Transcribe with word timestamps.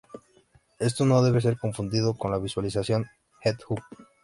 Esto 0.79 1.05
no 1.05 1.21
debe 1.21 1.41
ser 1.41 1.59
confundido 1.59 2.15
con 2.15 2.31
la 2.31 2.39
visualización 2.39 3.05
"head-up". 3.43 3.83